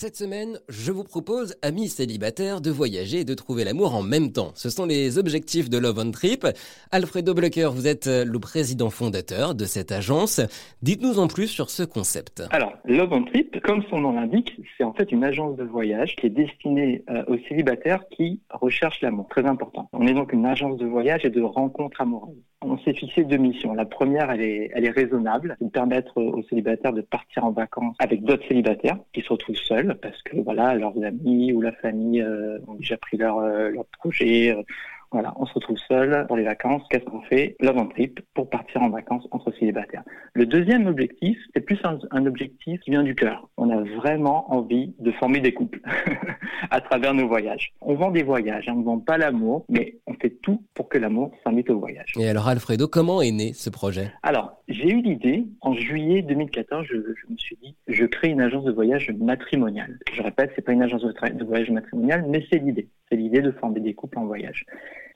[0.00, 4.30] Cette semaine, je vous propose, amis célibataires, de voyager et de trouver l'amour en même
[4.30, 4.52] temps.
[4.54, 6.46] Ce sont les objectifs de Love on Trip.
[6.92, 10.40] Alfredo Blocker, vous êtes le président fondateur de cette agence.
[10.82, 12.44] Dites-nous en plus sur ce concept.
[12.52, 16.14] Alors, Love on Trip, comme son nom l'indique, c'est en fait une agence de voyage
[16.14, 19.26] qui est destinée euh, aux célibataires qui recherchent l'amour.
[19.28, 19.88] Très important.
[19.92, 22.36] On est donc une agence de voyage et de rencontres amoureuses.
[22.60, 23.72] On s'est fixé deux missions.
[23.72, 28.24] La première, elle est, raisonnable, c'est de permettre aux célibataires de partir en vacances avec
[28.24, 32.58] d'autres célibataires qui se retrouvent seuls parce que voilà, leurs amis ou la famille euh,
[32.66, 34.50] ont déjà pris leur, euh, leur projet.
[34.50, 34.62] Euh,
[35.10, 36.82] voilà, on se retrouve seul pour les vacances.
[36.90, 37.56] Qu'est-ce qu'on fait?
[37.60, 40.02] Love trip pour partir en vacances entre célibataires.
[40.34, 43.48] Le deuxième objectif, c'est plus un, un, objectif qui vient du cœur.
[43.56, 45.80] On a vraiment envie de former des couples
[46.70, 47.72] à travers nos voyages.
[47.80, 50.98] On vend des voyages, hein, on ne vend pas l'amour, mais fait tout pour que
[50.98, 52.12] l'amour s'invite au voyage.
[52.18, 54.12] Et alors Alfredo, comment est né ce projet?
[54.22, 56.86] Alors, j'ai eu l'idée en juillet 2014.
[56.86, 59.98] Je, je, me suis dit, je crée une agence de voyage matrimoniale.
[60.12, 62.88] Je répète, c'est pas une agence de, voyage matrimoniale, mais c'est l'idée.
[63.10, 64.64] C'est l'idée de former des couples en voyage.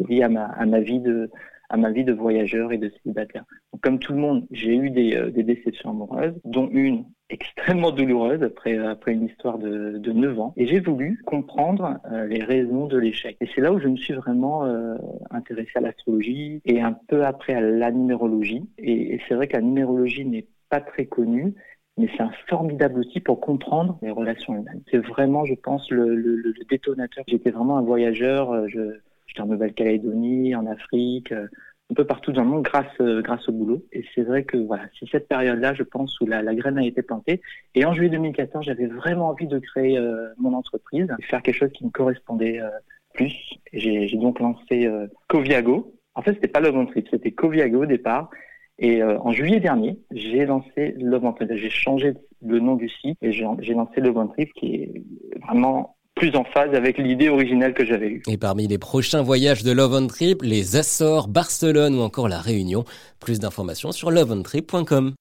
[0.09, 1.31] Lié à ma, à ma vie de
[1.69, 3.45] à ma vie de voyageur et de célibataire.
[3.73, 7.91] Donc, comme tout le monde, j'ai eu des, euh, des, déceptions amoureuses, dont une extrêmement
[7.91, 10.53] douloureuse après, après une histoire de, de 9 ans.
[10.57, 13.37] Et j'ai voulu comprendre euh, les raisons de l'échec.
[13.41, 14.95] Et c'est là où je me suis vraiment euh,
[15.31, 18.69] intéressé à l'astrologie et un peu après à la numérologie.
[18.79, 21.55] Et, c'est vrai que la numérologie n'est pas très connue,
[21.99, 24.83] mais c'est un formidable outil pour comprendre les relations humaines.
[24.91, 27.25] C'est vraiment, je pense, le, le, le détonateur.
[27.27, 28.69] J'étais vraiment un voyageur.
[28.69, 29.01] Je,
[29.33, 31.47] J'étais en Nouvelle-Calédonie, en Afrique, euh,
[31.91, 33.85] un peu partout dans le monde grâce, euh, grâce au boulot.
[33.93, 36.85] Et c'est vrai que voilà, c'est cette période-là, je pense, où la, la, graine a
[36.85, 37.43] été plantée.
[37.75, 41.59] Et en juillet 2014, j'avais vraiment envie de créer euh, mon entreprise et faire quelque
[41.59, 42.71] chose qui me correspondait euh,
[43.13, 43.35] plus.
[43.73, 45.95] J'ai donc lancé euh, Coviago.
[46.15, 48.31] En fait, c'était pas Love on Trip, c'était Coviago au départ.
[48.79, 51.51] Et euh, en juillet dernier, j'ai lancé Love on Trip.
[51.55, 55.03] J'ai changé le nom du site et j'ai lancé Love on Trip, qui est
[55.47, 58.23] vraiment plus en phase avec l'idée originale que j'avais eue.
[58.29, 62.39] Et parmi les prochains voyages de Love on Trip, les Açores, Barcelone ou encore la
[62.39, 62.85] Réunion.
[63.19, 65.15] Plus d'informations sur loveontrip.com.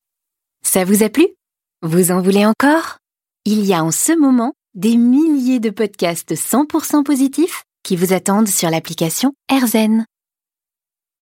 [0.64, 1.28] Ça vous a plu?
[1.82, 2.98] Vous en voulez encore?
[3.46, 8.48] Il y a en ce moment des milliers de podcasts 100% positifs qui vous attendent
[8.48, 10.06] sur l'application AirZen.